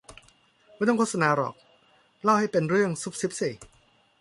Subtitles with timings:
[0.75, 1.55] ไม่ต้องโฆษณาหรอก
[2.23, 3.49] เล่าให้เป็นเรื่องซุบซิบสิ